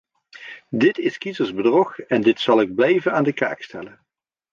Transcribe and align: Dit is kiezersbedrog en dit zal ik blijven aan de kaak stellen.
Dit 0.69 0.97
is 0.97 1.17
kiezersbedrog 1.17 1.99
en 1.99 2.21
dit 2.21 2.39
zal 2.39 2.61
ik 2.61 2.75
blijven 2.75 3.13
aan 3.13 3.23
de 3.23 3.33
kaak 3.33 3.61
stellen. 3.61 3.99